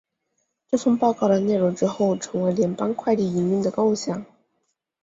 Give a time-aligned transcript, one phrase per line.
[0.67, 4.25] 这份报告的内容之后成为了联邦快递营运的构想。